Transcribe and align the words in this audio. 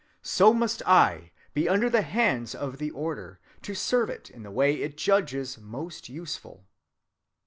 So 0.23 0.51
must 0.51 0.81
I 0.87 1.29
be 1.53 1.69
under 1.69 1.87
the 1.87 2.01
hands 2.01 2.55
of 2.55 2.79
the 2.79 2.89
Order, 2.89 3.39
to 3.61 3.75
serve 3.75 4.09
it 4.09 4.31
in 4.31 4.41
the 4.41 4.49
way 4.49 4.81
it 4.81 4.97
judges 4.97 5.59
most 5.59 6.09
useful. 6.09 6.65